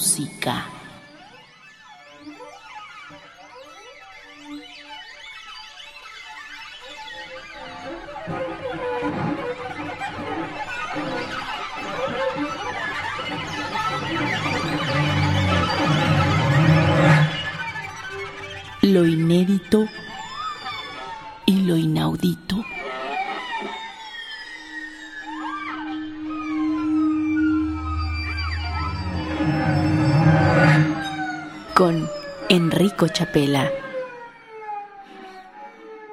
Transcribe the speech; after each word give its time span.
Metamúsica. 0.00 0.79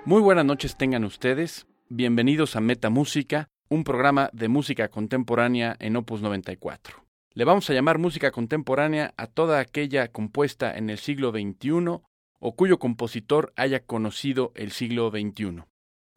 Muy 0.05 0.21
buenas 0.21 0.45
noches 0.45 0.77
tengan 0.77 1.03
ustedes. 1.03 1.65
Bienvenidos 1.89 2.55
a 2.55 2.61
Meta 2.61 2.91
Música, 2.91 3.49
un 3.69 3.83
programa 3.83 4.29
de 4.33 4.47
música 4.49 4.89
contemporánea 4.89 5.75
en 5.79 5.95
Opus 5.95 6.21
94. 6.21 7.03
Le 7.33 7.43
vamos 7.43 7.67
a 7.69 7.73
llamar 7.73 7.97
música 7.97 8.29
contemporánea 8.29 9.15
a 9.17 9.25
toda 9.25 9.59
aquella 9.59 10.09
compuesta 10.09 10.77
en 10.77 10.91
el 10.91 10.99
siglo 10.99 11.31
XXI 11.31 12.01
o 12.39 12.55
cuyo 12.55 12.77
compositor 12.77 13.51
haya 13.55 13.79
conocido 13.79 14.51
el 14.53 14.71
siglo 14.71 15.09
XXI. 15.09 15.63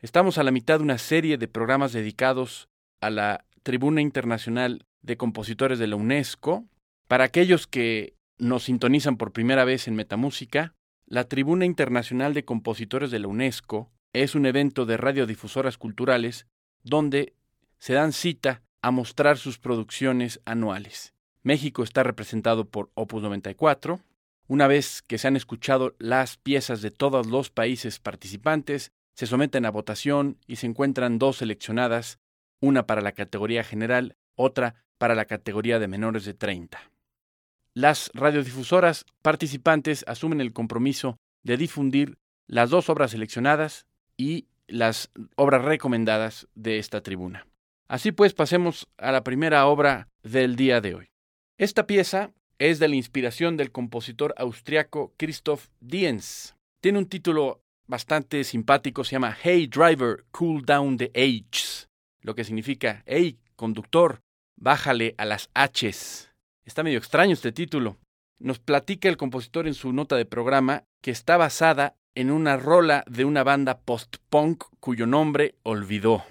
Estamos 0.01 0.37
a 0.37 0.43
la 0.43 0.51
mitad 0.51 0.79
de 0.79 0.85
una 0.85 0.99
serie 0.99 1.39
de 1.39 1.49
programas 1.49 1.95
dedicados 1.95 2.69
a 3.01 3.09
la 3.09 3.47
Tribuna 3.63 4.03
Internacional 4.03 4.85
de 5.01 5.17
Compositores 5.17 5.79
de 5.79 5.87
la 5.87 5.97
UNESCO. 5.97 6.67
Para 7.09 7.25
aquellos 7.25 7.67
que 7.67 8.17
nos 8.39 8.65
sintonizan 8.65 9.17
por 9.17 9.33
primera 9.33 9.65
vez 9.65 9.89
en 9.89 9.97
Metamúsica, 9.97 10.75
la 11.11 11.25
Tribuna 11.25 11.65
Internacional 11.65 12.35
de 12.35 12.45
Compositores 12.45 13.11
de 13.11 13.19
la 13.19 13.27
UNESCO 13.27 13.91
es 14.13 14.37
un 14.37 14.47
evento 14.47 14.87
de 14.87 14.97
radiodifusoras 14.97 15.77
culturales 15.77 16.47
donde 16.85 17.35
se 17.79 17.95
dan 17.95 18.13
cita 18.13 18.63
a 18.81 18.93
mostrar 18.93 19.37
sus 19.37 19.59
producciones 19.59 20.41
anuales. 20.45 21.13
México 21.43 21.83
está 21.83 22.05
representado 22.05 22.69
por 22.69 22.93
Opus 22.95 23.23
94, 23.23 24.01
una 24.47 24.69
vez 24.69 25.03
que 25.03 25.19
se 25.19 25.27
han 25.27 25.35
escuchado 25.35 25.97
las 25.99 26.37
piezas 26.37 26.81
de 26.81 26.93
todos 26.93 27.27
los 27.27 27.51
países 27.51 27.99
participantes, 27.99 28.93
se 29.17 29.27
someten 29.27 29.67
a 29.67 29.71
votación 29.71 30.39
y 30.47 30.57
se 30.57 30.67
encuentran 30.67 31.19
dos 31.19 31.39
seleccionadas, 31.39 32.21
una 32.61 32.87
para 32.87 33.01
la 33.01 33.13
categoría 33.13 33.65
general, 33.65 34.17
otra 34.37 34.77
para 34.97 35.17
la 35.17 35.25
categoría 35.25 35.81
de 35.81 35.89
menores 35.89 36.25
de 36.25 36.35
30. 36.35 36.79
Las 37.75 38.11
radiodifusoras 38.15 39.07
participantes 39.23 40.05
asumen 40.09 40.41
el 40.41 40.53
compromiso 40.53 41.17
de 41.43 41.57
difundir 41.57 42.19
las 42.47 42.71
dos 42.71 42.91
obras 42.91 43.13
seleccionadas 43.13 43.87
y 44.17 44.47
las 44.67 45.11
obras 45.37 45.65
recomendadas 45.65 46.49
de 46.55 46.79
esta 46.79 47.01
tribuna. 47.03 47.47
Así 47.89 48.13
pues, 48.13 48.35
pasemos 48.35 48.89
a 48.99 49.13
la 49.13 49.25
primera 49.25 49.67
obra 49.67 50.09
del 50.23 50.57
día 50.57 50.81
de 50.81 50.95
hoy. 50.95 51.07
Esta 51.59 51.87
pieza 51.87 52.33
es 52.59 52.79
de 52.79 52.89
la 52.89 52.97
inspiración 52.97 53.57
del 53.57 53.73
compositor 53.73 54.35
austriaco 54.37 55.15
Christoph 55.17 55.67
Dienz. 55.81 56.55
Tiene 56.81 56.99
un 56.99 57.07
título 57.07 57.63
bastante 57.87 58.45
simpático, 58.45 59.03
se 59.05 59.13
llama 59.13 59.37
Hey 59.43 59.67
Driver, 59.67 60.25
Cool 60.31 60.65
Down 60.65 60.97
the 60.97 61.11
H's, 61.15 61.89
lo 62.23 62.35
que 62.35 62.45
significa 62.45 63.03
Hey 63.07 63.39
conductor, 63.57 64.21
bájale 64.57 65.15
a 65.19 65.25
las 65.25 65.51
H's. 65.55 66.30
Está 66.71 66.85
medio 66.85 66.99
extraño 66.99 67.33
este 67.33 67.51
título. 67.51 67.97
Nos 68.39 68.61
platica 68.61 69.09
el 69.09 69.17
compositor 69.17 69.67
en 69.67 69.75
su 69.75 69.93
nota 69.93 70.15
de 70.15 70.25
programa 70.25 70.85
que 71.03 71.11
está 71.11 71.37
basada 71.37 71.97
en 72.15 72.31
una 72.31 72.57
rola 72.57 73.03
de 73.09 73.25
una 73.25 73.43
banda 73.43 73.81
post-punk 73.81 74.63
cuyo 74.79 75.05
nombre 75.09 75.57
olvidó. 75.65 76.25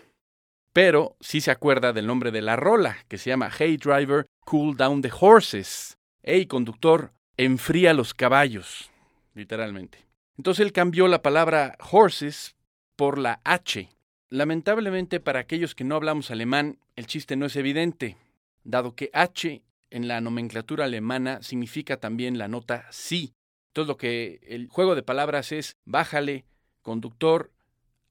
Pero 0.71 1.17
sí 1.19 1.41
se 1.41 1.51
acuerda 1.51 1.91
del 1.91 2.07
nombre 2.07 2.31
de 2.31 2.41
la 2.41 2.55
rola, 2.55 2.99
que 3.09 3.17
se 3.17 3.29
llama 3.29 3.51
Hey 3.51 3.75
Driver, 3.75 4.27
Cool 4.45 4.77
Down 4.77 5.01
the 5.01 5.11
Horses. 5.19 5.97
Hey, 6.23 6.45
conductor, 6.45 7.11
enfría 7.35 7.93
los 7.93 8.13
caballos, 8.13 8.89
literalmente. 9.33 10.05
Entonces 10.37 10.65
él 10.65 10.71
cambió 10.71 11.09
la 11.09 11.21
palabra 11.21 11.77
horses 11.91 12.55
por 12.95 13.17
la 13.17 13.41
H. 13.43 13.89
Lamentablemente 14.29 15.19
para 15.19 15.41
aquellos 15.41 15.75
que 15.75 15.83
no 15.83 15.95
hablamos 15.95 16.31
alemán, 16.31 16.79
el 16.95 17.07
chiste 17.07 17.35
no 17.35 17.47
es 17.47 17.57
evidente, 17.57 18.15
dado 18.63 18.95
que 18.95 19.09
H 19.11 19.63
en 19.91 20.07
la 20.07 20.21
nomenclatura 20.21 20.85
alemana 20.85 21.41
significa 21.41 21.97
también 21.97 22.37
la 22.37 22.47
nota 22.47 22.87
sí. 22.91 23.33
Entonces 23.69 23.87
lo 23.87 23.97
que 23.97 24.39
el 24.43 24.67
juego 24.67 24.95
de 24.95 25.03
palabras 25.03 25.51
es 25.51 25.77
bájale, 25.85 26.45
conductor, 26.81 27.51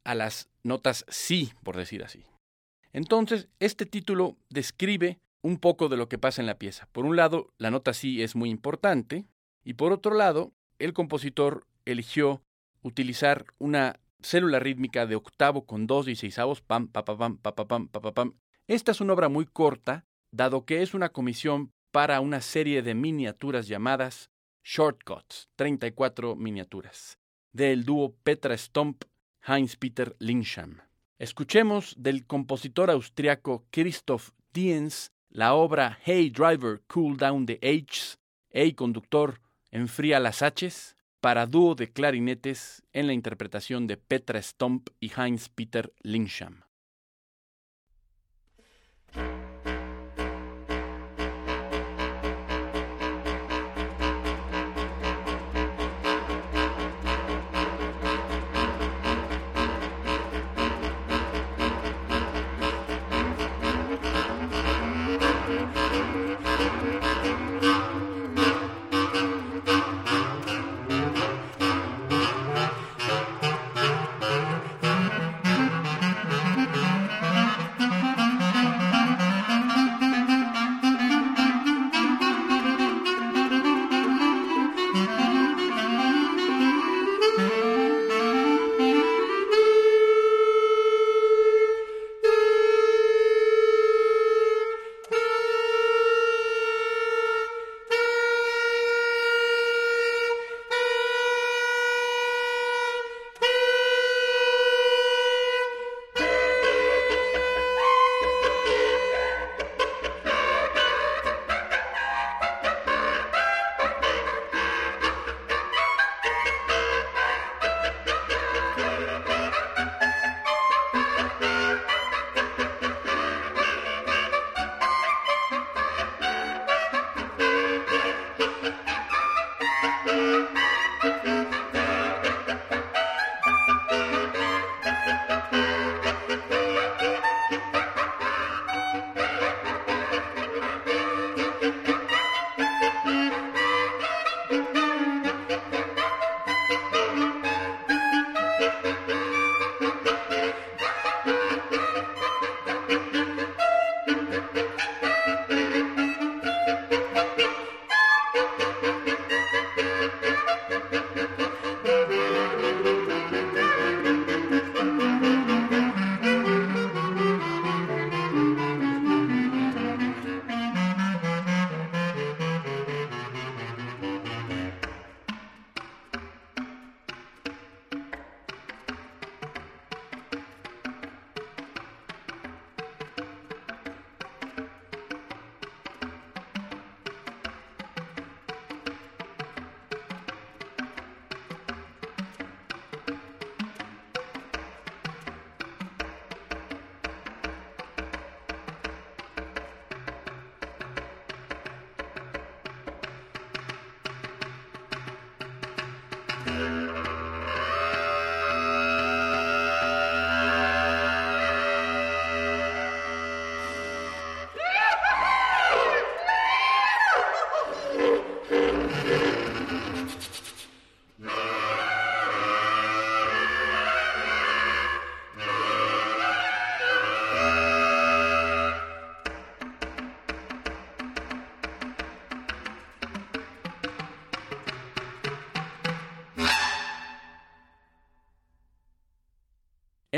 a 0.04 0.14
las 0.14 0.48
notas 0.62 1.04
sí, 1.08 1.52
por 1.62 1.76
decir 1.76 2.02
así. 2.02 2.24
Entonces, 2.92 3.48
este 3.60 3.84
título 3.86 4.36
describe 4.48 5.18
un 5.42 5.58
poco 5.58 5.88
de 5.88 5.96
lo 5.96 6.08
que 6.08 6.18
pasa 6.18 6.40
en 6.40 6.46
la 6.46 6.58
pieza. 6.58 6.88
Por 6.92 7.04
un 7.04 7.16
lado, 7.16 7.52
la 7.58 7.70
nota 7.70 7.92
sí 7.92 8.22
es 8.22 8.34
muy 8.34 8.50
importante 8.50 9.26
y 9.64 9.74
por 9.74 9.92
otro 9.92 10.14
lado, 10.14 10.52
el 10.78 10.92
compositor 10.92 11.66
eligió 11.84 12.42
utilizar 12.82 13.46
una 13.58 14.00
célula 14.22 14.58
rítmica 14.58 15.06
de 15.06 15.16
octavo 15.16 15.66
con 15.66 15.86
dos 15.86 16.06
dieciséisavos, 16.06 16.60
pam, 16.60 16.88
pa, 16.88 17.04
pa, 17.04 17.16
pam, 17.16 17.36
pa, 17.36 17.54
pa, 17.54 17.68
pam, 17.68 17.88
pa, 17.88 18.00
pa, 18.00 18.12
pam. 18.12 18.34
Esta 18.66 18.92
es 18.92 19.00
una 19.00 19.12
obra 19.12 19.28
muy 19.28 19.46
corta, 19.46 20.06
dado 20.30 20.64
que 20.64 20.82
es 20.82 20.94
una 20.94 21.10
comisión 21.10 21.72
para 21.90 22.20
una 22.20 22.40
serie 22.40 22.82
de 22.82 22.94
miniaturas 22.94 23.68
llamadas 23.68 24.30
Shortcuts, 24.62 25.48
34 25.56 26.36
miniaturas, 26.36 27.18
del 27.52 27.84
dúo 27.84 28.14
Petra 28.22 28.56
Stomp, 28.56 29.04
Heinz-Peter 29.46 30.14
Linsham. 30.18 30.82
Escuchemos 31.18 31.94
del 31.98 32.26
compositor 32.26 32.90
austriaco 32.90 33.66
Christoph 33.70 34.30
Dienz 34.52 35.10
la 35.30 35.54
obra 35.54 35.98
Hey 36.04 36.30
Driver, 36.30 36.80
Cool 36.86 37.16
Down 37.16 37.46
the 37.46 37.58
H's, 37.60 38.18
Hey 38.50 38.72
Conductor, 38.72 39.40
Enfría 39.70 40.20
las 40.20 40.42
H's, 40.42 40.96
para 41.20 41.46
dúo 41.46 41.74
de 41.74 41.92
clarinetes 41.92 42.82
en 42.92 43.06
la 43.06 43.12
interpretación 43.12 43.86
de 43.86 43.96
Petra 43.96 44.40
Stomp 44.40 44.88
y 45.00 45.12
Heinz 45.14 45.48
Peter 45.48 45.92
Linsham. 46.02 46.67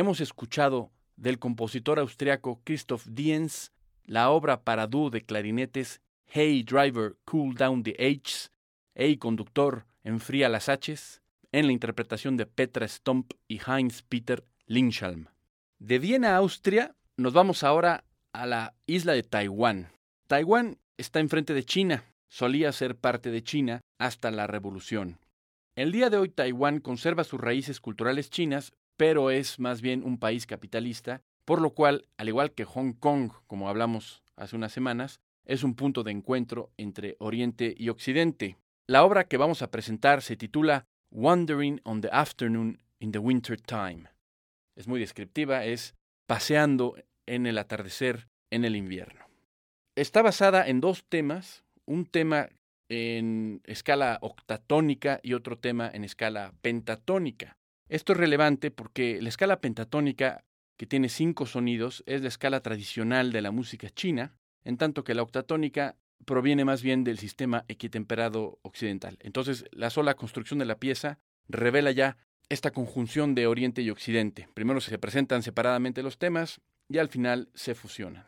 Hemos 0.00 0.20
escuchado 0.20 0.90
del 1.16 1.38
compositor 1.38 1.98
austriaco 1.98 2.62
Christoph 2.64 3.06
Dienz 3.06 3.70
la 4.04 4.30
obra 4.30 4.62
para 4.62 4.86
dúo 4.86 5.10
de 5.10 5.22
clarinetes 5.24 6.00
Hey 6.26 6.62
Driver, 6.62 7.16
Cool 7.26 7.54
Down 7.54 7.82
the 7.82 7.94
H's, 7.98 8.50
Hey 8.94 9.18
Conductor, 9.18 9.86
Enfría 10.02 10.48
las 10.48 10.68
H's, 10.68 11.20
en 11.52 11.66
la 11.66 11.72
interpretación 11.72 12.36
de 12.36 12.46
Petra 12.46 12.88
Stomp 12.88 13.34
y 13.46 13.60
Heinz 13.66 14.02
Peter 14.02 14.44
Lindschalm. 14.66 15.26
De 15.78 15.98
Viena, 15.98 16.36
Austria, 16.36 16.94
nos 17.16 17.34
vamos 17.34 17.62
ahora 17.62 18.04
a 18.32 18.46
la 18.46 18.74
isla 18.86 19.12
de 19.12 19.22
Taiwán. 19.22 19.92
Taiwán 20.28 20.78
está 20.96 21.20
enfrente 21.20 21.52
de 21.52 21.64
China, 21.64 22.04
solía 22.28 22.72
ser 22.72 22.96
parte 22.96 23.30
de 23.30 23.42
China 23.42 23.80
hasta 23.98 24.30
la 24.30 24.46
revolución. 24.46 25.18
El 25.76 25.92
día 25.92 26.08
de 26.08 26.16
hoy 26.16 26.30
Taiwán 26.30 26.80
conserva 26.80 27.24
sus 27.24 27.40
raíces 27.40 27.80
culturales 27.80 28.30
chinas, 28.30 28.72
pero 29.00 29.30
es 29.30 29.58
más 29.58 29.80
bien 29.80 30.04
un 30.04 30.18
país 30.18 30.44
capitalista, 30.44 31.22
por 31.46 31.62
lo 31.62 31.70
cual, 31.70 32.04
al 32.18 32.28
igual 32.28 32.52
que 32.52 32.66
Hong 32.66 32.92
Kong, 32.92 33.32
como 33.46 33.70
hablamos 33.70 34.22
hace 34.36 34.56
unas 34.56 34.72
semanas, 34.72 35.20
es 35.46 35.64
un 35.64 35.74
punto 35.74 36.02
de 36.02 36.10
encuentro 36.10 36.70
entre 36.76 37.16
Oriente 37.18 37.74
y 37.74 37.88
Occidente. 37.88 38.58
La 38.86 39.02
obra 39.02 39.24
que 39.24 39.38
vamos 39.38 39.62
a 39.62 39.70
presentar 39.70 40.20
se 40.20 40.36
titula 40.36 40.84
Wandering 41.10 41.80
on 41.84 42.02
the 42.02 42.10
Afternoon 42.12 42.78
in 42.98 43.10
the 43.10 43.18
Winter 43.18 43.58
Time. 43.58 44.04
Es 44.76 44.86
muy 44.86 45.00
descriptiva, 45.00 45.64
es 45.64 45.94
paseando 46.26 46.94
en 47.24 47.46
el 47.46 47.56
atardecer 47.56 48.28
en 48.50 48.66
el 48.66 48.76
invierno. 48.76 49.24
Está 49.96 50.20
basada 50.20 50.68
en 50.68 50.82
dos 50.82 51.06
temas, 51.08 51.64
un 51.86 52.04
tema 52.04 52.50
en 52.90 53.62
escala 53.64 54.18
octatónica 54.20 55.20
y 55.22 55.32
otro 55.32 55.56
tema 55.56 55.90
en 55.90 56.04
escala 56.04 56.52
pentatónica. 56.60 57.56
Esto 57.90 58.12
es 58.12 58.18
relevante 58.18 58.70
porque 58.70 59.20
la 59.20 59.28
escala 59.28 59.60
pentatónica, 59.60 60.44
que 60.76 60.86
tiene 60.86 61.08
cinco 61.08 61.44
sonidos, 61.44 62.04
es 62.06 62.22
la 62.22 62.28
escala 62.28 62.60
tradicional 62.60 63.32
de 63.32 63.42
la 63.42 63.50
música 63.50 63.90
china, 63.90 64.36
en 64.62 64.76
tanto 64.76 65.02
que 65.02 65.12
la 65.12 65.22
octatónica 65.22 65.96
proviene 66.24 66.64
más 66.64 66.82
bien 66.82 67.02
del 67.02 67.18
sistema 67.18 67.64
equitemperado 67.66 68.60
occidental. 68.62 69.18
Entonces, 69.22 69.64
la 69.72 69.90
sola 69.90 70.14
construcción 70.14 70.60
de 70.60 70.66
la 70.66 70.78
pieza 70.78 71.18
revela 71.48 71.90
ya 71.90 72.16
esta 72.48 72.70
conjunción 72.70 73.34
de 73.34 73.48
Oriente 73.48 73.82
y 73.82 73.90
Occidente. 73.90 74.48
Primero 74.54 74.80
se 74.80 74.96
presentan 75.00 75.42
separadamente 75.42 76.04
los 76.04 76.16
temas 76.16 76.60
y 76.88 76.98
al 76.98 77.08
final 77.08 77.48
se 77.54 77.74
fusionan. 77.74 78.24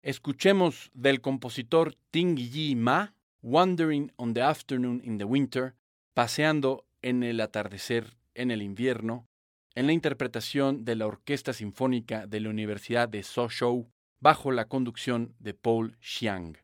Escuchemos 0.00 0.90
del 0.94 1.20
compositor 1.20 1.94
Ting 2.10 2.36
Yi 2.36 2.74
Ma, 2.74 3.12
Wandering 3.42 4.12
on 4.16 4.32
the 4.32 4.40
Afternoon 4.40 5.02
in 5.04 5.18
the 5.18 5.24
Winter, 5.24 5.74
paseando 6.14 6.86
en 7.02 7.22
el 7.22 7.42
atardecer 7.42 8.16
en 8.34 8.50
el 8.50 8.62
invierno, 8.62 9.28
en 9.74 9.86
la 9.86 9.92
interpretación 9.92 10.84
de 10.84 10.96
la 10.96 11.06
Orquesta 11.06 11.52
Sinfónica 11.52 12.26
de 12.26 12.40
la 12.40 12.50
Universidad 12.50 13.08
de 13.08 13.22
Suzhou 13.22 13.90
bajo 14.20 14.52
la 14.52 14.66
conducción 14.66 15.34
de 15.38 15.54
Paul 15.54 15.96
Xiang. 16.00 16.63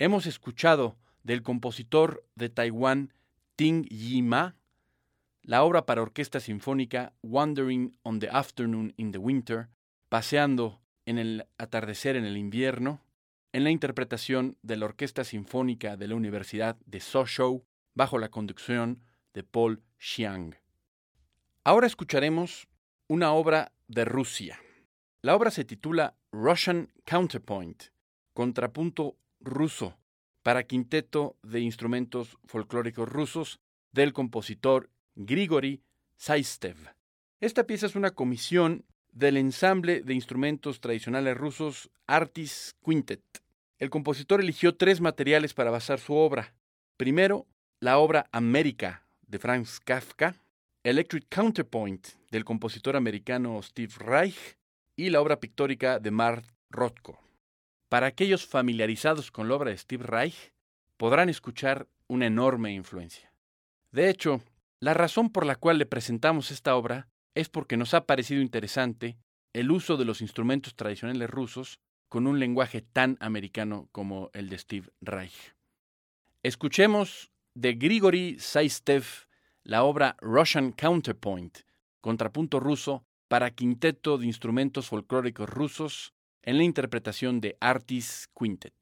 Hemos 0.00 0.24
escuchado 0.24 0.96
del 1.22 1.42
compositor 1.42 2.24
de 2.34 2.48
Taiwán 2.48 3.12
Ting 3.54 3.84
Yi 3.84 4.22
Ma 4.22 4.56
la 5.42 5.62
obra 5.62 5.84
para 5.84 6.00
orquesta 6.00 6.40
sinfónica 6.40 7.12
Wandering 7.22 7.96
on 8.02 8.18
the 8.18 8.28
Afternoon 8.30 8.94
in 8.96 9.12
the 9.12 9.18
Winter, 9.18 9.68
paseando 10.08 10.80
en 11.04 11.18
el 11.18 11.46
atardecer 11.58 12.16
en 12.16 12.24
el 12.24 12.38
invierno, 12.38 13.02
en 13.52 13.64
la 13.64 13.70
interpretación 13.70 14.56
de 14.62 14.76
la 14.76 14.86
Orquesta 14.86 15.24
Sinfónica 15.24 15.96
de 15.96 16.08
la 16.08 16.14
Universidad 16.14 16.76
de 16.86 17.00
Sozhou 17.00 17.64
bajo 17.94 18.18
la 18.18 18.30
conducción 18.30 19.02
de 19.34 19.42
Paul 19.42 19.82
Xiang. 19.98 20.56
Ahora 21.64 21.86
escucharemos 21.86 22.68
una 23.06 23.32
obra 23.32 23.72
de 23.88 24.04
Rusia. 24.04 24.60
La 25.20 25.34
obra 25.34 25.50
se 25.50 25.64
titula 25.64 26.14
Russian 26.32 26.90
Counterpoint, 27.04 27.84
contrapunto 28.32 29.16
ruso, 29.40 29.96
para 30.42 30.64
quinteto 30.64 31.36
de 31.42 31.60
instrumentos 31.60 32.38
folclóricos 32.44 33.08
rusos 33.08 33.60
del 33.92 34.12
compositor 34.12 34.90
Grigory 35.14 35.82
Saistev. 36.16 36.76
Esta 37.40 37.64
pieza 37.64 37.86
es 37.86 37.96
una 37.96 38.10
comisión 38.10 38.84
del 39.12 39.36
ensamble 39.36 40.02
de 40.02 40.14
instrumentos 40.14 40.80
tradicionales 40.80 41.36
rusos 41.36 41.90
Artis 42.06 42.76
Quintet. 42.84 43.22
El 43.78 43.90
compositor 43.90 44.40
eligió 44.40 44.76
tres 44.76 45.00
materiales 45.00 45.54
para 45.54 45.70
basar 45.70 45.98
su 45.98 46.14
obra. 46.14 46.54
Primero, 46.96 47.46
la 47.80 47.98
obra 47.98 48.26
América 48.30 49.06
de 49.26 49.38
Franz 49.38 49.80
Kafka, 49.80 50.36
Electric 50.84 51.26
Counterpoint 51.28 52.08
del 52.30 52.44
compositor 52.44 52.96
americano 52.96 53.60
Steve 53.62 53.94
Reich 53.98 54.58
y 54.96 55.10
la 55.10 55.20
obra 55.20 55.40
pictórica 55.40 55.98
de 55.98 56.10
Mart 56.10 56.44
Rothko. 56.68 57.29
Para 57.90 58.06
aquellos 58.06 58.46
familiarizados 58.46 59.32
con 59.32 59.48
la 59.48 59.56
obra 59.56 59.72
de 59.72 59.76
Steve 59.76 60.06
Reich, 60.06 60.52
podrán 60.96 61.28
escuchar 61.28 61.88
una 62.06 62.26
enorme 62.26 62.72
influencia. 62.72 63.32
De 63.90 64.08
hecho, 64.08 64.40
la 64.78 64.94
razón 64.94 65.30
por 65.30 65.44
la 65.44 65.56
cual 65.56 65.78
le 65.78 65.86
presentamos 65.86 66.52
esta 66.52 66.76
obra 66.76 67.08
es 67.34 67.48
porque 67.48 67.76
nos 67.76 67.92
ha 67.92 68.06
parecido 68.06 68.42
interesante 68.42 69.18
el 69.52 69.72
uso 69.72 69.96
de 69.96 70.04
los 70.04 70.20
instrumentos 70.20 70.76
tradicionales 70.76 71.28
rusos 71.28 71.80
con 72.08 72.28
un 72.28 72.38
lenguaje 72.38 72.80
tan 72.80 73.16
americano 73.18 73.88
como 73.90 74.30
el 74.34 74.50
de 74.50 74.58
Steve 74.58 74.88
Reich. 75.00 75.56
Escuchemos 76.44 77.32
de 77.54 77.72
Grigory 77.72 78.38
Saistev 78.38 79.04
la 79.64 79.82
obra 79.82 80.16
Russian 80.20 80.70
Counterpoint, 80.70 81.58
contrapunto 82.00 82.60
ruso 82.60 83.04
para 83.26 83.50
quinteto 83.50 84.16
de 84.16 84.26
instrumentos 84.26 84.86
folclóricos 84.86 85.50
rusos 85.50 86.14
en 86.42 86.58
la 86.58 86.64
interpretación 86.64 87.40
de 87.40 87.56
Artis 87.60 88.28
Quintet. 88.34 88.74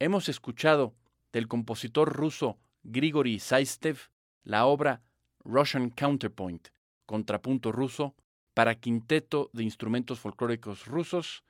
Hemos 0.00 0.28
escuchado 0.28 0.94
del 1.32 1.48
compositor 1.48 2.12
ruso 2.14 2.58
Grigory 2.84 3.40
Saistev 3.40 3.98
la 4.44 4.66
obra 4.66 5.02
Russian 5.40 5.90
Counterpoint, 5.90 6.68
contrapunto 7.04 7.72
ruso, 7.72 8.14
para 8.54 8.76
quinteto 8.76 9.50
de 9.52 9.64
instrumentos 9.64 10.20
folclóricos 10.20 10.86
rusos 10.86 11.42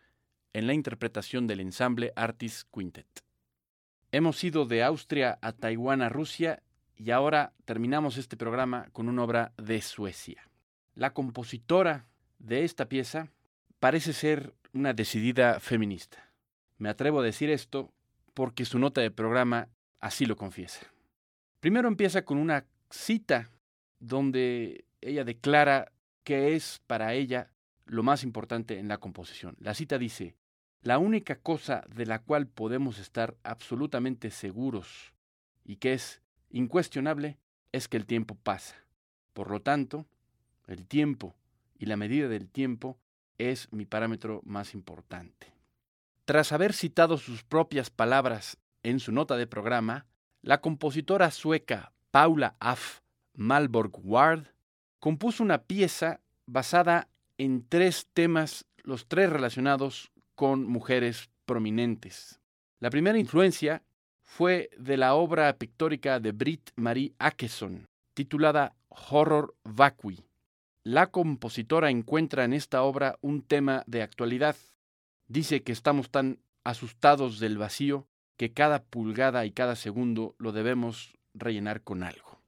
en 0.55 0.67
la 0.67 0.73
interpretación 0.73 1.47
del 1.47 1.61
ensamble 1.61 2.13
Artis 2.17 2.67
Quintet. 2.73 3.23
Hemos 4.13 4.43
ido 4.43 4.65
de 4.65 4.83
Austria 4.83 5.39
a 5.43 5.53
Taiwán 5.53 6.01
a 6.01 6.09
Rusia 6.09 6.63
y 6.97 7.11
ahora 7.11 7.53
terminamos 7.67 8.17
este 8.17 8.39
programa 8.39 8.89
con 8.93 9.11
una 9.11 9.25
obra 9.25 9.53
de 9.59 9.83
Suecia. 9.83 10.49
La 10.95 11.13
compositora 11.13 12.07
de 12.39 12.65
esta 12.65 12.89
pieza 12.89 13.31
parece 13.79 14.15
ser 14.15 14.55
una 14.73 14.95
decidida 14.95 15.61
feminista. 15.61 16.33
Me 16.79 16.89
atrevo 16.89 17.21
a 17.21 17.25
decir 17.25 17.51
esto 17.51 17.93
porque 18.39 18.65
su 18.65 18.79
nota 18.79 19.01
de 19.01 19.11
programa 19.11 19.69
así 19.99 20.25
lo 20.25 20.37
confiesa. 20.37 20.87
Primero 21.59 21.89
empieza 21.89 22.25
con 22.25 22.39
una 22.39 22.67
cita 22.89 23.51
donde 23.99 24.85
ella 25.01 25.25
declara 25.25 25.91
que 26.23 26.55
es 26.55 26.81
para 26.87 27.15
ella 27.15 27.51
lo 27.85 28.05
más 28.05 28.23
importante 28.23 28.79
en 28.79 28.87
la 28.87 28.99
composición. 28.99 29.57
La 29.59 29.75
cita 29.75 29.99
dice, 29.99 30.37
la 30.83 30.99
única 30.99 31.41
cosa 31.41 31.83
de 31.93 32.07
la 32.07 32.21
cual 32.21 32.47
podemos 32.47 33.01
estar 33.01 33.37
absolutamente 33.43 34.31
seguros 34.31 35.13
y 35.65 35.79
que 35.79 35.95
es 35.95 36.23
incuestionable 36.49 37.39
es 37.73 37.89
que 37.89 37.97
el 37.97 38.07
tiempo 38.07 38.37
pasa. 38.37 38.77
Por 39.33 39.51
lo 39.51 39.63
tanto, 39.63 40.07
el 40.69 40.87
tiempo 40.87 41.35
y 41.77 41.87
la 41.87 41.97
medida 41.97 42.29
del 42.29 42.49
tiempo 42.49 43.01
es 43.37 43.67
mi 43.73 43.85
parámetro 43.85 44.43
más 44.45 44.75
importante. 44.75 45.58
Tras 46.29 46.53
haber 46.53 46.75
citado 46.75 47.17
sus 47.17 47.43
propias 47.43 47.89
palabras 47.89 48.59
en 48.83 49.01
su 49.01 49.13
nota 49.13 49.39
de 49.39 49.47
programa, 49.47 50.05
la 50.43 50.61
compositora 50.61 51.31
sueca 51.31 51.95
Paula 52.11 52.55
af 52.61 53.01
Malborg 53.33 53.93
Ward 54.03 54.49
compuso 54.99 55.43
una 55.43 55.63
pieza 55.63 56.21
basada 56.45 57.09
en 57.39 57.67
tres 57.67 58.09
temas, 58.13 58.67
los 58.83 59.09
tres 59.09 59.31
relacionados 59.31 60.13
con 60.35 60.67
mujeres 60.67 61.31
prominentes. 61.47 62.43
La 62.79 62.91
primera 62.91 63.19
influencia 63.19 63.83
fue 64.23 64.69
de 64.77 64.99
la 64.99 65.15
obra 65.15 65.57
pictórica 65.57 66.21
de 66.21 66.33
Britt 66.33 66.73
Marie 66.77 67.15
Akeson, 67.19 67.87
titulada 68.13 68.75
Horror 68.91 69.57
Vacui. 69.65 70.27
La 70.83 71.07
compositora 71.07 71.89
encuentra 71.89 72.45
en 72.45 72.53
esta 72.53 72.83
obra 72.83 73.17
un 73.23 73.41
tema 73.41 73.83
de 73.87 74.03
actualidad, 74.03 74.57
dice 75.29 75.63
que 75.63 75.73
estamos 75.73 76.11
tan 76.11 76.41
asustados 76.65 77.39
del 77.39 77.59
vacío 77.59 78.09
que 78.37 78.53
cada 78.53 78.83
pulgada 78.85 79.45
y 79.47 79.53
cada 79.53 79.77
segundo 79.77 80.35
lo 80.39 80.53
debemos 80.53 81.17
rellenar 81.35 81.83
con 81.83 82.03
algo. 82.03 82.41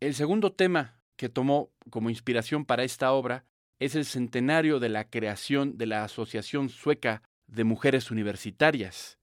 El 0.00 0.14
segundo 0.14 0.52
tema 0.52 1.00
que 1.16 1.28
tomó 1.28 1.70
como 1.90 2.10
inspiración 2.10 2.64
para 2.64 2.84
esta 2.84 3.12
obra 3.12 3.44
es 3.78 3.94
el 3.94 4.04
centenario 4.04 4.80
de 4.80 4.88
la 4.88 5.08
creación 5.08 5.78
de 5.78 5.86
la 5.86 6.04
Asociación 6.04 6.68
Sueca 6.68 7.22
de 7.46 7.64
Mujeres 7.64 8.10
Universitarias, 8.10 9.18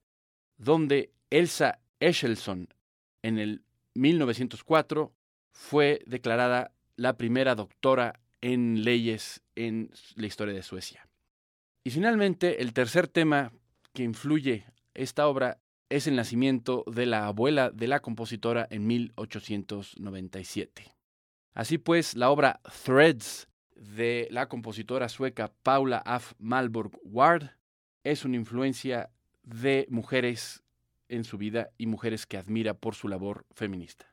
donde 0.56 1.12
Elsa 1.30 1.80
Echelson 2.00 2.68
en 3.22 3.38
el 3.38 3.64
1904 3.94 5.12
fue 5.52 6.00
declarada 6.06 6.72
la 6.96 7.16
primera 7.16 7.54
doctora 7.54 8.20
en 8.40 8.84
leyes 8.84 9.42
en 9.56 9.90
la 10.16 10.26
historia 10.26 10.54
de 10.54 10.62
Suecia. 10.62 11.08
Y 11.84 11.90
finalmente, 11.90 12.62
el 12.62 12.72
tercer 12.72 13.08
tema 13.08 13.52
que 13.92 14.04
influye 14.04 14.64
esta 14.94 15.28
obra 15.28 15.58
es 15.90 16.06
el 16.06 16.16
nacimiento 16.16 16.82
de 16.86 17.04
la 17.04 17.26
abuela 17.26 17.70
de 17.70 17.88
la 17.88 18.00
compositora 18.00 18.66
en 18.70 18.86
1897. 18.86 20.96
Así 21.52 21.76
pues, 21.76 22.16
la 22.16 22.30
obra 22.30 22.62
Threads 22.84 23.48
de 23.76 24.28
la 24.30 24.48
compositora 24.48 25.10
sueca 25.10 25.52
Paula 25.62 25.98
af 25.98 26.32
Malborg 26.38 26.92
Ward 27.04 27.50
es 28.02 28.24
una 28.24 28.36
influencia 28.36 29.10
de 29.42 29.86
mujeres 29.90 30.62
en 31.08 31.24
su 31.24 31.36
vida 31.36 31.68
y 31.76 31.86
mujeres 31.86 32.24
que 32.24 32.38
admira 32.38 32.72
por 32.72 32.94
su 32.94 33.08
labor 33.08 33.44
feminista. 33.52 34.06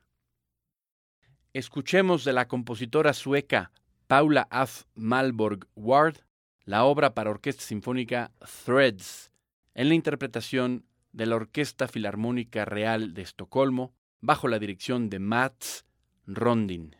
Escuchemos 1.54 2.24
de 2.24 2.34
la 2.34 2.48
compositora 2.48 3.14
sueca 3.14 3.72
Paula 4.08 4.46
af 4.50 4.84
Malborg 4.94 5.66
Ward 5.74 6.18
la 6.64 6.84
obra 6.84 7.14
para 7.14 7.30
orquesta 7.30 7.62
sinfónica 7.62 8.32
Threads, 8.64 9.30
en 9.74 9.88
la 9.88 9.94
interpretación 9.94 10.86
de 11.12 11.26
la 11.26 11.36
Orquesta 11.36 11.88
Filarmónica 11.88 12.64
Real 12.64 13.14
de 13.14 13.22
Estocolmo, 13.22 13.94
bajo 14.20 14.48
la 14.48 14.58
dirección 14.58 15.10
de 15.10 15.18
Mats 15.18 15.84
Rondin. 16.26 16.96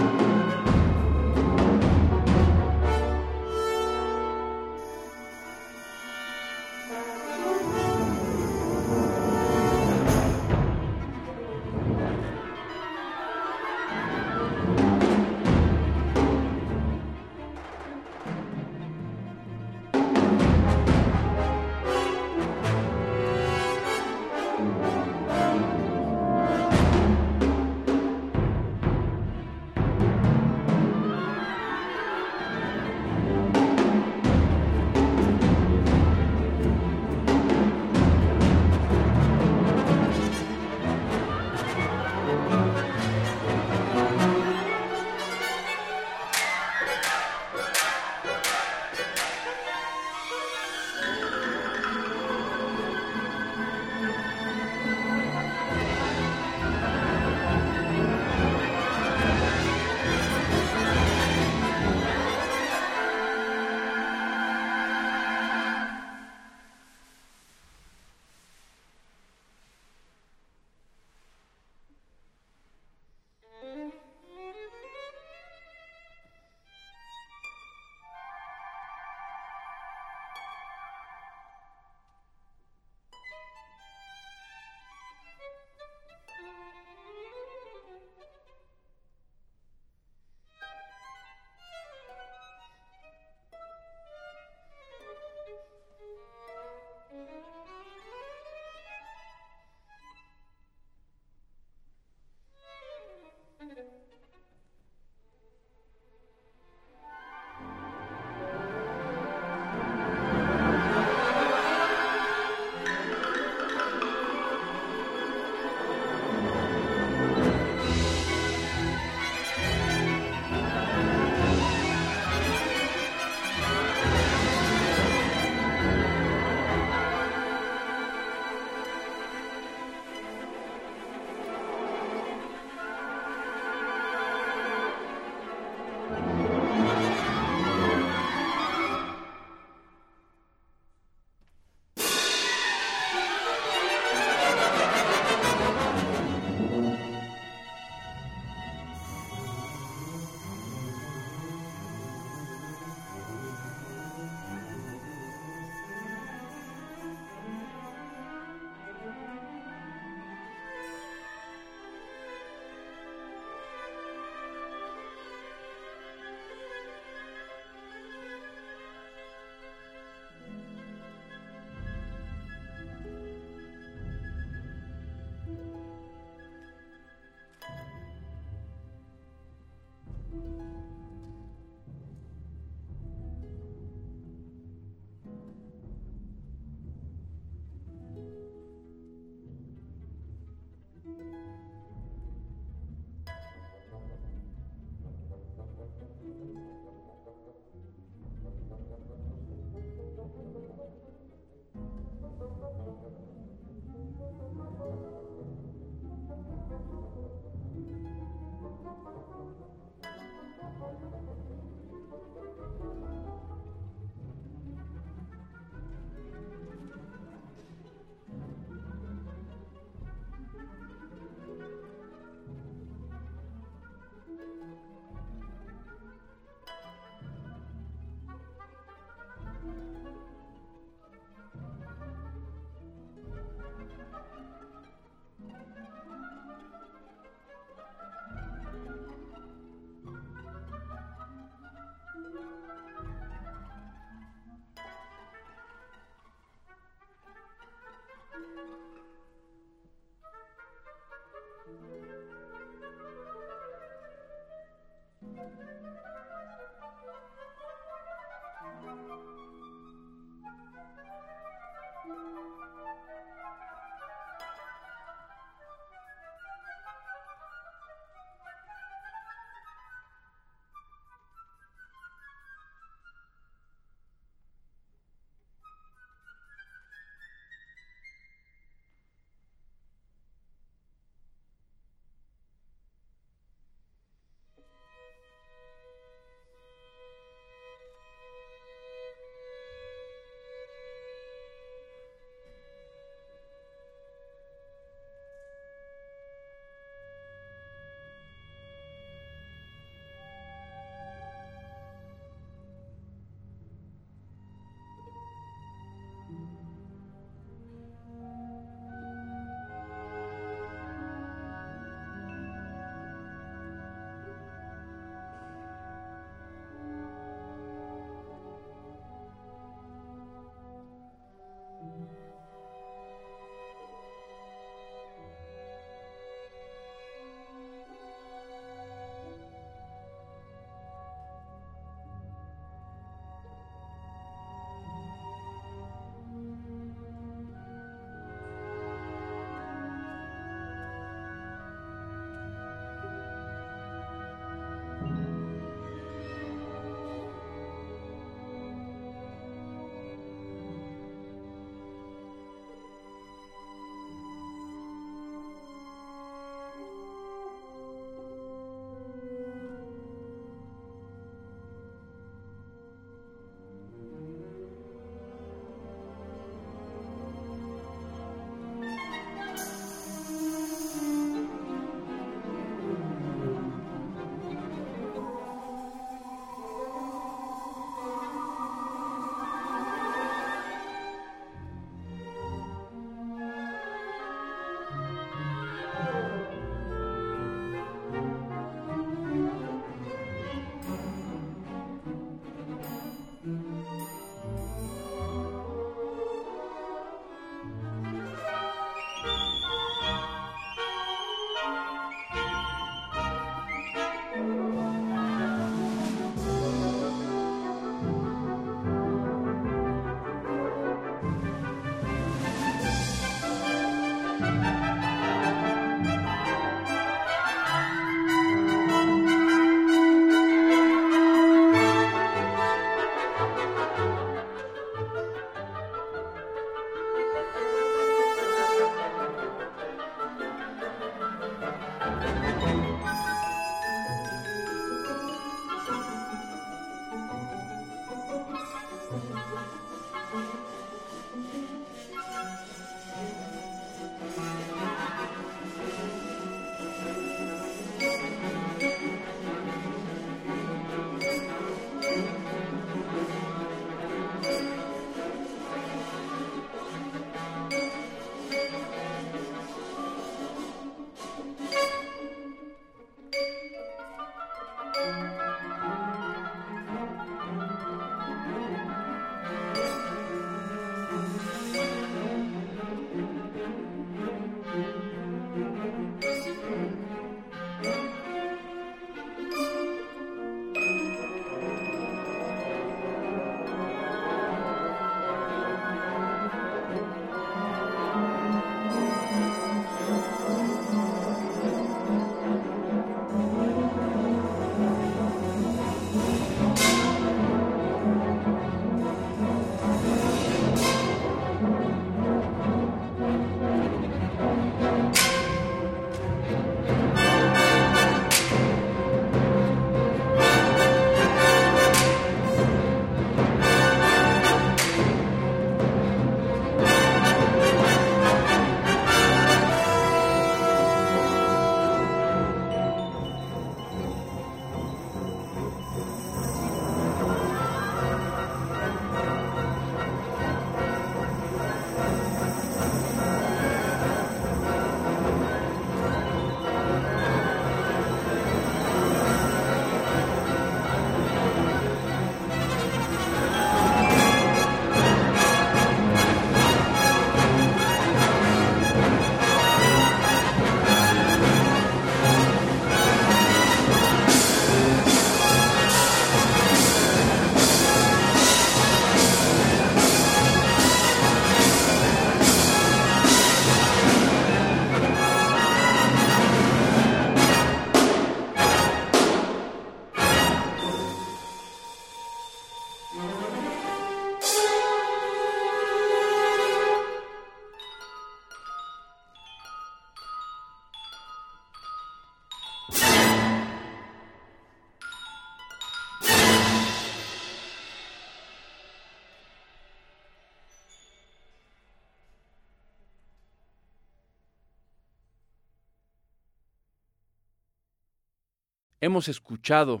Hemos 599.02 599.28
escuchado 599.28 600.00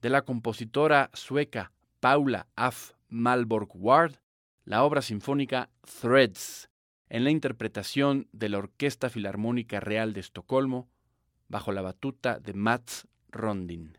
de 0.00 0.08
la 0.08 0.22
compositora 0.22 1.10
sueca 1.12 1.72
Paula 1.98 2.46
af 2.54 2.92
Malborg 3.08 3.70
Ward 3.74 4.14
la 4.64 4.84
obra 4.84 5.02
sinfónica 5.02 5.68
Threads, 6.00 6.70
en 7.08 7.24
la 7.24 7.30
interpretación 7.30 8.28
de 8.30 8.48
la 8.48 8.58
Orquesta 8.58 9.10
Filarmónica 9.10 9.80
Real 9.80 10.12
de 10.12 10.20
Estocolmo, 10.20 10.88
bajo 11.48 11.72
la 11.72 11.82
batuta 11.82 12.38
de 12.38 12.54
Mats 12.54 13.08
Rondin. 13.30 13.98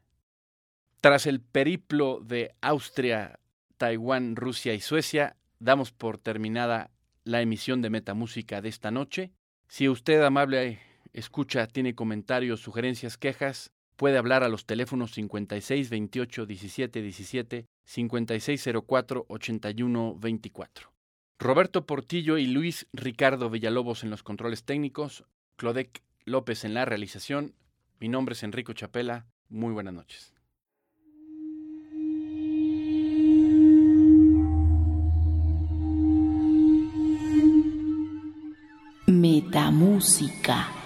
Tras 1.02 1.26
el 1.26 1.42
periplo 1.42 2.22
de 2.22 2.56
Austria, 2.62 3.38
Taiwán, 3.78 4.38
Rusia 4.38 4.74
y 4.74 4.80
Suecia, 4.80 5.36
damos 5.60 5.92
por 5.92 6.18
terminada 6.18 6.90
la 7.26 7.42
emisión 7.42 7.82
de 7.82 7.90
Metamúsica 7.90 8.62
de 8.62 8.70
esta 8.70 8.92
noche. 8.92 9.34
Si 9.68 9.90
usted, 9.90 10.24
amable 10.24 10.80
escucha, 11.12 11.68
tiene 11.68 11.96
comentarios, 11.96 12.62
sugerencias, 12.62 13.18
quejas, 13.18 13.74
puede 14.02 14.18
hablar 14.18 14.44
a 14.44 14.50
los 14.50 14.66
teléfonos 14.66 15.12
56 15.12 15.92
28 15.92 16.48
17 16.48 17.02
17, 17.04 17.68
5604 17.86 19.26
81 19.28 20.16
24. 20.20 20.92
Roberto 21.38 21.86
Portillo 21.86 22.40
y 22.40 22.48
Luis 22.48 22.88
Ricardo 22.94 23.52
Villalobos 23.52 24.04
en 24.04 24.10
los 24.10 24.24
controles 24.24 24.64
técnicos, 24.64 25.24
Clodec 25.56 26.02
López 26.26 26.66
en 26.66 26.74
la 26.74 26.84
realización. 26.84 27.54
Mi 28.00 28.10
nombre 28.10 28.34
es 28.34 28.42
Enrico 28.42 28.74
Chapela. 28.74 29.28
Muy 29.50 29.72
buenas 29.72 29.94
noches. 29.94 30.34
Metamúsica. 39.06 40.81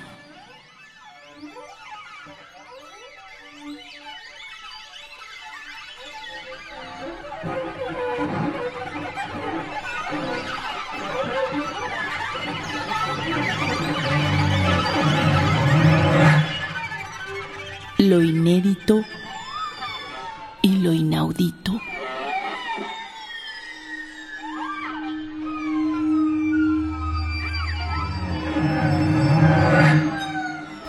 Lo 18.16 18.24
inédito 18.24 19.04
y 20.62 20.78
lo 20.78 20.94
inaudito. 20.94 21.74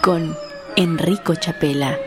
con 0.02 0.36
Enrico 0.76 1.34
Chapela. 1.34 1.98